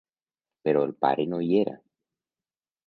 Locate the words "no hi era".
1.35-1.77